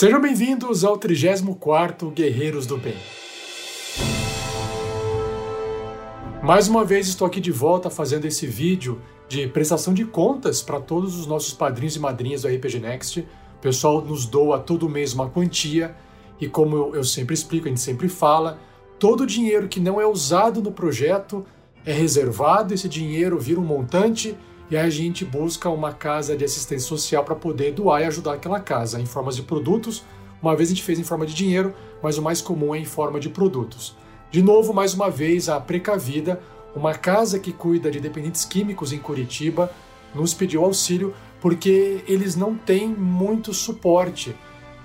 Sejam 0.00 0.20
bem-vindos 0.20 0.84
ao 0.84 0.96
34º 0.96 2.12
Guerreiros 2.12 2.66
do 2.66 2.76
Bem. 2.76 2.94
Mais 6.40 6.68
uma 6.68 6.84
vez 6.84 7.08
estou 7.08 7.26
aqui 7.26 7.40
de 7.40 7.50
volta 7.50 7.90
fazendo 7.90 8.24
esse 8.24 8.46
vídeo 8.46 9.02
de 9.28 9.48
prestação 9.48 9.92
de 9.92 10.04
contas 10.04 10.62
para 10.62 10.78
todos 10.80 11.18
os 11.18 11.26
nossos 11.26 11.52
padrinhos 11.52 11.96
e 11.96 11.98
madrinhas 11.98 12.42
do 12.42 12.48
RPG 12.48 12.78
Next. 12.78 13.18
O 13.56 13.60
pessoal 13.60 14.00
nos 14.00 14.24
doa 14.24 14.60
todo 14.60 14.88
mês 14.88 15.14
uma 15.14 15.28
quantia 15.28 15.96
e 16.40 16.46
como 16.46 16.94
eu 16.94 17.02
sempre 17.02 17.34
explico, 17.34 17.66
a 17.66 17.68
gente 17.68 17.80
sempre 17.80 18.08
fala, 18.08 18.60
todo 19.00 19.22
o 19.22 19.26
dinheiro 19.26 19.66
que 19.66 19.80
não 19.80 20.00
é 20.00 20.06
usado 20.06 20.62
no 20.62 20.70
projeto 20.70 21.44
é 21.84 21.92
reservado, 21.92 22.72
esse 22.72 22.88
dinheiro 22.88 23.36
vira 23.36 23.58
um 23.58 23.64
montante 23.64 24.36
e 24.70 24.76
a 24.76 24.88
gente 24.90 25.24
busca 25.24 25.68
uma 25.70 25.92
casa 25.92 26.36
de 26.36 26.44
assistência 26.44 26.86
social 26.86 27.24
para 27.24 27.34
poder 27.34 27.72
doar 27.72 28.02
e 28.02 28.04
ajudar 28.04 28.34
aquela 28.34 28.60
casa 28.60 29.00
em 29.00 29.06
formas 29.06 29.36
de 29.36 29.42
produtos. 29.42 30.04
Uma 30.42 30.54
vez 30.54 30.68
a 30.68 30.74
gente 30.74 30.84
fez 30.84 30.98
em 30.98 31.04
forma 31.04 31.26
de 31.26 31.34
dinheiro, 31.34 31.74
mas 32.02 32.18
o 32.18 32.22
mais 32.22 32.40
comum 32.42 32.74
é 32.74 32.78
em 32.78 32.84
forma 32.84 33.18
de 33.18 33.28
produtos. 33.28 33.96
De 34.30 34.42
novo, 34.42 34.74
mais 34.74 34.92
uma 34.92 35.10
vez, 35.10 35.48
a 35.48 35.58
Precavida, 35.58 36.40
uma 36.76 36.94
casa 36.94 37.38
que 37.38 37.52
cuida 37.52 37.90
de 37.90 37.98
dependentes 37.98 38.44
químicos 38.44 38.92
em 38.92 38.98
Curitiba, 38.98 39.72
nos 40.14 40.34
pediu 40.34 40.64
auxílio 40.64 41.14
porque 41.40 42.04
eles 42.06 42.36
não 42.36 42.54
têm 42.54 42.88
muito 42.88 43.54
suporte. 43.54 44.34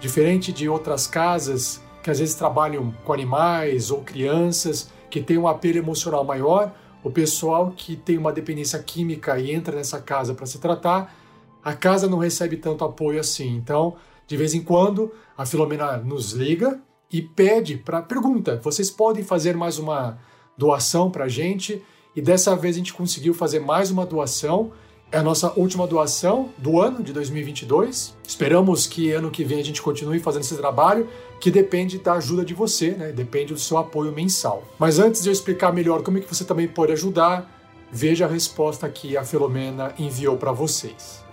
Diferente 0.00 0.52
de 0.52 0.68
outras 0.68 1.06
casas 1.06 1.80
que 2.02 2.10
às 2.10 2.18
vezes 2.18 2.34
trabalham 2.34 2.92
com 3.04 3.12
animais 3.12 3.90
ou 3.90 4.00
crianças, 4.02 4.90
que 5.10 5.20
têm 5.20 5.38
um 5.38 5.48
apelo 5.48 5.78
emocional 5.78 6.24
maior, 6.24 6.72
o 7.02 7.10
pessoal 7.10 7.72
que 7.76 7.96
tem 7.96 8.18
uma 8.18 8.32
dependência 8.32 8.78
química 8.82 9.38
e 9.38 9.52
entra 9.52 9.76
nessa 9.76 10.00
casa 10.00 10.34
para 10.34 10.46
se 10.46 10.58
tratar, 10.58 11.14
a 11.62 11.74
casa 11.74 12.08
não 12.08 12.18
recebe 12.18 12.56
tanto 12.56 12.84
apoio 12.84 13.20
assim. 13.20 13.56
Então, 13.56 13.96
de 14.26 14.36
vez 14.36 14.54
em 14.54 14.62
quando, 14.62 15.12
a 15.36 15.46
Filomena 15.46 15.96
nos 15.98 16.32
liga 16.32 16.80
e 17.10 17.22
pede 17.22 17.76
para 17.76 18.02
pergunta: 18.02 18.60
vocês 18.62 18.90
podem 18.90 19.24
fazer 19.24 19.56
mais 19.56 19.78
uma 19.78 20.18
doação 20.56 21.10
para 21.10 21.24
a 21.24 21.28
gente? 21.28 21.82
E 22.14 22.20
dessa 22.20 22.56
vez 22.56 22.76
a 22.76 22.78
gente 22.78 22.92
conseguiu 22.92 23.32
fazer 23.32 23.60
mais 23.60 23.90
uma 23.90 24.04
doação. 24.04 24.72
É 25.10 25.16
a 25.16 25.22
nossa 25.22 25.50
última 25.58 25.86
doação 25.86 26.50
do 26.58 26.78
ano 26.78 27.02
de 27.02 27.14
2022. 27.14 28.14
Esperamos 28.26 28.86
que 28.86 29.10
ano 29.10 29.30
que 29.30 29.42
vem 29.42 29.58
a 29.58 29.64
gente 29.64 29.80
continue 29.80 30.18
fazendo 30.18 30.42
esse 30.42 30.54
trabalho 30.54 31.08
que 31.40 31.50
depende 31.50 31.98
da 31.98 32.12
ajuda 32.12 32.44
de 32.44 32.52
você, 32.52 32.90
né? 32.90 33.10
depende 33.10 33.54
do 33.54 33.58
seu 33.58 33.78
apoio 33.78 34.12
mensal. 34.12 34.64
Mas 34.78 34.98
antes 34.98 35.22
de 35.22 35.30
eu 35.30 35.32
explicar 35.32 35.72
melhor 35.72 36.02
como 36.02 36.18
é 36.18 36.20
que 36.20 36.28
você 36.28 36.44
também 36.44 36.68
pode 36.68 36.92
ajudar, 36.92 37.50
veja 37.90 38.26
a 38.26 38.28
resposta 38.28 38.86
que 38.86 39.16
a 39.16 39.24
Filomena 39.24 39.94
enviou 39.98 40.36
para 40.36 40.52
vocês. 40.52 41.24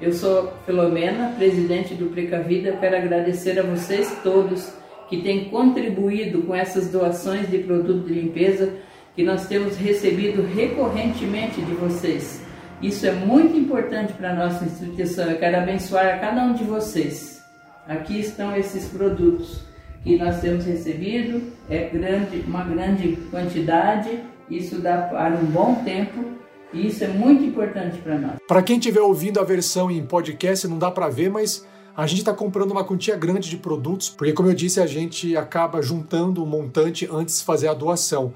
Eu 0.00 0.14
sou 0.14 0.50
Filomena, 0.64 1.34
presidente 1.36 1.92
do 1.92 2.06
Precavida. 2.06 2.72
Quero 2.80 2.96
agradecer 2.96 3.58
a 3.58 3.62
vocês 3.64 4.16
todos 4.22 4.72
que 5.10 5.20
têm 5.20 5.50
contribuído 5.50 6.40
com 6.44 6.54
essas 6.54 6.88
doações 6.88 7.50
de 7.50 7.58
produto 7.58 8.06
de 8.06 8.14
limpeza 8.14 8.76
que 9.14 9.22
nós 9.22 9.46
temos 9.46 9.76
recebido 9.76 10.40
recorrentemente 10.40 11.60
de 11.60 11.74
vocês. 11.74 12.48
Isso 12.82 13.06
é 13.06 13.12
muito 13.12 13.56
importante 13.58 14.14
para 14.14 14.30
a 14.30 14.34
nossa 14.34 14.64
instituição. 14.64 15.30
Eu 15.30 15.38
quero 15.38 15.58
abençoar 15.58 16.14
a 16.14 16.18
cada 16.18 16.42
um 16.42 16.54
de 16.54 16.64
vocês. 16.64 17.44
Aqui 17.86 18.20
estão 18.20 18.56
esses 18.56 18.88
produtos 18.88 19.60
que 20.02 20.16
nós 20.16 20.40
temos 20.40 20.64
recebido, 20.64 21.52
é 21.68 21.90
grande, 21.90 22.42
uma 22.46 22.64
grande 22.64 23.16
quantidade, 23.30 24.20
isso 24.48 24.80
dá 24.80 24.96
para 25.02 25.34
um 25.34 25.44
bom 25.44 25.74
tempo 25.84 26.24
e 26.72 26.86
isso 26.86 27.04
é 27.04 27.08
muito 27.08 27.44
importante 27.44 27.98
para 27.98 28.18
nós. 28.18 28.32
Para 28.48 28.62
quem 28.62 28.78
estiver 28.78 29.00
ouvindo 29.00 29.38
a 29.38 29.44
versão 29.44 29.90
em 29.90 30.04
podcast, 30.06 30.66
não 30.66 30.78
dá 30.78 30.90
para 30.90 31.10
ver, 31.10 31.28
mas 31.28 31.66
a 31.94 32.06
gente 32.06 32.20
está 32.20 32.32
comprando 32.32 32.70
uma 32.70 32.84
quantia 32.84 33.16
grande 33.16 33.50
de 33.50 33.58
produtos, 33.58 34.08
porque, 34.08 34.32
como 34.32 34.48
eu 34.48 34.54
disse, 34.54 34.80
a 34.80 34.86
gente 34.86 35.36
acaba 35.36 35.82
juntando 35.82 36.42
um 36.42 36.46
montante 36.46 37.06
antes 37.12 37.40
de 37.40 37.44
fazer 37.44 37.68
a 37.68 37.74
doação. 37.74 38.32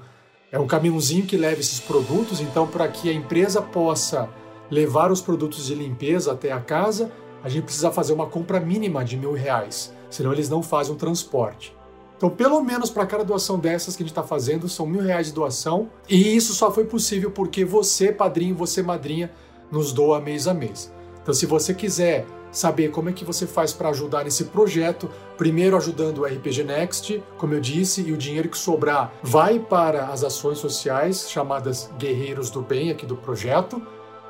É 0.51 0.59
um 0.59 0.67
caminhãozinho 0.67 1.25
que 1.25 1.35
leva 1.35 1.59
esses 1.59 1.79
produtos, 1.79 2.39
então, 2.39 2.67
para 2.67 2.87
que 2.87 3.09
a 3.09 3.13
empresa 3.13 3.61
possa 3.61 4.29
levar 4.69 5.11
os 5.11 5.21
produtos 5.21 5.67
de 5.67 5.75
limpeza 5.75 6.31
até 6.31 6.51
a 6.51 6.59
casa, 6.59 7.11
a 7.43 7.49
gente 7.49 7.65
precisa 7.65 7.91
fazer 7.91 8.13
uma 8.13 8.25
compra 8.25 8.59
mínima 8.59 9.05
de 9.05 9.15
mil 9.17 9.33
reais, 9.33 9.93
senão 10.09 10.33
eles 10.33 10.49
não 10.49 10.63
fazem 10.63 10.93
o 10.93 10.97
transporte. 10.97 11.75
Então, 12.17 12.29
pelo 12.29 12.61
menos 12.61 12.89
para 12.89 13.05
cada 13.05 13.23
doação 13.23 13.59
dessas 13.59 13.95
que 13.95 14.01
a 14.01 14.05
gente 14.05 14.11
está 14.11 14.23
fazendo, 14.23 14.69
são 14.69 14.87
mil 14.87 15.01
reais 15.01 15.27
de 15.27 15.33
doação. 15.33 15.89
E 16.09 16.35
isso 16.35 16.53
só 16.53 16.71
foi 16.71 16.85
possível 16.85 17.29
porque 17.29 17.65
você, 17.65 18.11
padrinho, 18.11 18.55
você, 18.55 18.81
madrinha, 18.81 19.31
nos 19.69 19.91
doa 19.91 20.21
mês 20.21 20.47
a 20.47 20.53
mês. 20.53 20.93
Então, 21.21 21.33
se 21.33 21.45
você 21.45 21.73
quiser 21.73 22.25
saber 22.51 22.89
como 22.89 23.09
é 23.09 23.13
que 23.13 23.25
você 23.25 23.45
faz 23.45 23.73
para 23.73 23.89
ajudar 23.89 24.23
nesse 24.23 24.45
projeto, 24.45 25.09
primeiro 25.37 25.75
ajudando 25.75 26.19
o 26.19 26.25
RPG 26.25 26.63
Next, 26.63 27.21
como 27.37 27.53
eu 27.53 27.59
disse, 27.59 28.01
e 28.01 28.13
o 28.13 28.17
dinheiro 28.17 28.47
que 28.47 28.57
sobrar 28.57 29.11
vai 29.21 29.59
para 29.59 30.05
as 30.05 30.23
ações 30.23 30.57
sociais 30.57 31.29
chamadas 31.29 31.89
Guerreiros 31.97 32.49
do 32.49 32.61
Bem 32.61 32.91
aqui 32.91 33.05
do 33.05 33.17
projeto. 33.17 33.81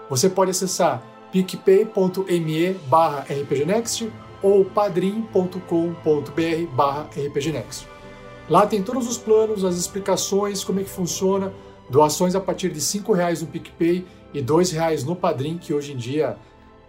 Você 0.09 0.29
pode 0.29 0.51
acessar 0.51 1.01
picpay.me 1.31 2.73
barra 2.87 3.25
rpgnext 3.29 4.11
ou 4.41 4.63
padrim.com.br 4.63 5.59
barra 6.73 7.09
rpgnext. 7.15 7.87
Lá 8.49 8.67
tem 8.67 8.83
todos 8.83 9.07
os 9.07 9.17
planos, 9.17 9.65
as 9.65 9.75
explicações, 9.75 10.63
como 10.63 10.79
é 10.79 10.83
que 10.83 10.89
funciona, 10.89 11.51
doações 11.89 12.35
a 12.35 12.39
partir 12.39 12.69
de 12.69 12.79
R$ 12.79 13.13
reais 13.15 13.41
no 13.41 13.47
PicPay 13.47 14.05
e 14.33 14.39
R$ 14.39 14.45
reais 14.71 15.03
no 15.03 15.15
Padrim, 15.15 15.57
que 15.57 15.73
hoje 15.73 15.93
em 15.93 15.97
dia 15.97 16.37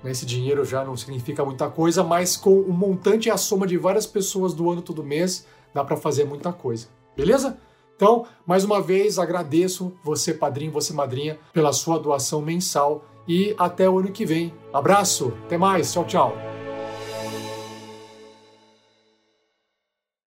né, 0.02 0.10
esse 0.10 0.26
dinheiro 0.26 0.64
já 0.64 0.84
não 0.84 0.96
significa 0.96 1.44
muita 1.44 1.68
coisa, 1.70 2.04
mas 2.04 2.36
com 2.36 2.60
o 2.60 2.72
montante 2.72 3.28
e 3.28 3.30
a 3.30 3.36
soma 3.36 3.66
de 3.66 3.78
várias 3.78 4.06
pessoas 4.06 4.52
doando 4.52 4.82
todo 4.82 5.02
mês, 5.02 5.46
dá 5.72 5.82
para 5.82 5.96
fazer 5.96 6.24
muita 6.24 6.52
coisa. 6.52 6.88
Beleza? 7.16 7.58
Então, 7.96 8.26
mais 8.46 8.62
uma 8.62 8.80
vez, 8.80 9.18
agradeço 9.18 9.92
você, 10.04 10.34
padrinho, 10.34 10.70
você, 10.70 10.92
madrinha, 10.92 11.38
pela 11.52 11.72
sua 11.72 11.98
doação 11.98 12.42
mensal 12.42 13.04
e 13.26 13.54
até 13.58 13.88
o 13.88 13.98
ano 13.98 14.12
que 14.12 14.26
vem. 14.26 14.52
Abraço, 14.72 15.32
até 15.46 15.56
mais, 15.56 15.92
tchau, 15.92 16.04
tchau. 16.04 16.55